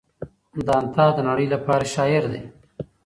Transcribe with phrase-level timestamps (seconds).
[0.67, 2.41] دانته د نړۍ لپاره شاعر دی.